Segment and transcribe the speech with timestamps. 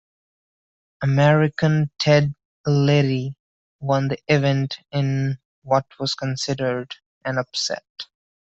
[1.03, 2.33] American Ted
[2.65, 3.35] Ligety
[3.81, 7.85] won the event in what was considered an upset.